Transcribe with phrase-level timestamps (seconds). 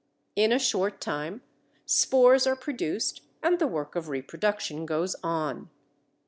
[0.35, 1.43] In a short time
[1.85, 5.69] spores are produced and the work of reproduction goes on.